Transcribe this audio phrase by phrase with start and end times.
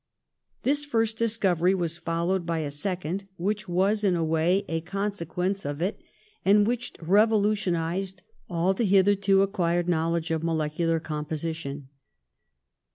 [0.63, 5.63] This first discovery was followed by a second, which was in a way a consequence
[5.63, 6.03] of A LABORIOUS YOUTH
[6.45, 11.89] 33 it and which revolutionised all the hitherto ac quired knowledge of molecular composition.